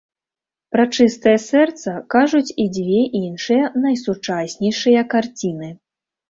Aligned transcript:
Пра 0.75 0.85
чыстае 0.95 1.33
сэрца 1.47 1.93
кажуць 2.15 2.55
і 2.63 2.67
дзве 2.77 3.01
іншыя 3.21 3.69
найсучаснейшыя 3.85 5.05
карціны. 5.17 5.71